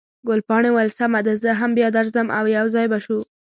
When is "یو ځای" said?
2.57-2.85